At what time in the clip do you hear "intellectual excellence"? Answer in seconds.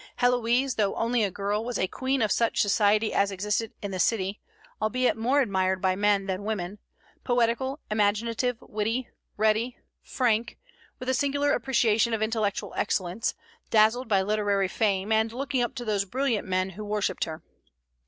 12.23-13.35